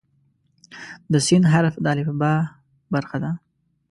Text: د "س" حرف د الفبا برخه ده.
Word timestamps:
د 1.11 1.13
"س" 1.25 1.27
حرف 1.53 1.75
د 1.83 1.85
الفبا 1.93 2.33
برخه 2.93 3.17
ده. 3.23 3.31